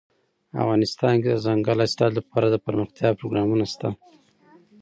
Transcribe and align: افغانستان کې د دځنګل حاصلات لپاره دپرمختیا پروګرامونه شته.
افغانستان 0.63 1.13
کې 1.21 1.27
د 1.31 1.35
دځنګل 1.37 1.77
حاصلات 1.83 2.11
لپاره 2.15 2.45
دپرمختیا 2.49 3.09
پروګرامونه 3.19 3.65
شته. 3.73 3.89